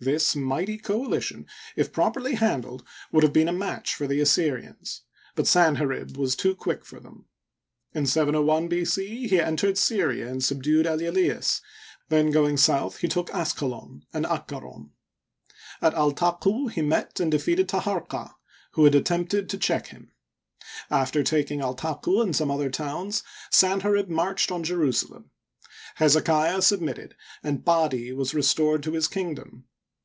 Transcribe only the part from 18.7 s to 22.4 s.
who had attempted to check him. After taking Altaqu and